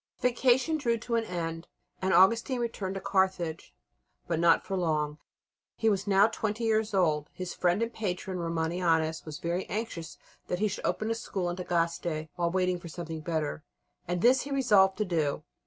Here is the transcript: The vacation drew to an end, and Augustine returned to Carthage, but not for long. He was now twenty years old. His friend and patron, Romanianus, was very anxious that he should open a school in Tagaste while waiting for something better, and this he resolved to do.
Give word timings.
The 0.21 0.29
vacation 0.29 0.77
drew 0.77 0.97
to 0.97 1.13
an 1.13 1.25
end, 1.25 1.67
and 2.01 2.11
Augustine 2.11 2.59
returned 2.59 2.95
to 2.95 3.01
Carthage, 3.01 3.71
but 4.27 4.39
not 4.39 4.65
for 4.65 4.75
long. 4.75 5.19
He 5.75 5.91
was 5.91 6.07
now 6.07 6.25
twenty 6.25 6.63
years 6.63 6.95
old. 6.95 7.29
His 7.33 7.53
friend 7.53 7.83
and 7.83 7.93
patron, 7.93 8.39
Romanianus, 8.39 9.25
was 9.25 9.37
very 9.37 9.69
anxious 9.69 10.17
that 10.47 10.57
he 10.57 10.67
should 10.67 10.87
open 10.87 11.11
a 11.11 11.13
school 11.13 11.51
in 11.51 11.55
Tagaste 11.55 12.29
while 12.35 12.49
waiting 12.49 12.79
for 12.79 12.87
something 12.87 13.21
better, 13.21 13.63
and 14.07 14.23
this 14.23 14.41
he 14.41 14.49
resolved 14.49 14.97
to 14.97 15.05
do. 15.05 15.43